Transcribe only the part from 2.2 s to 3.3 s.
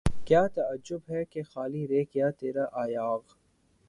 تیرا ایاغ